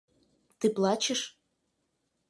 –Ты 0.59 0.67
плачешь? 0.75 1.23